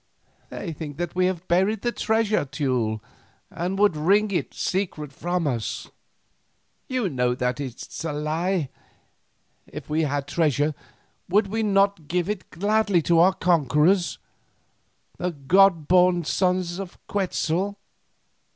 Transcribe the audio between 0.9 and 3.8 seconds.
that we have buried treasure, Teule, and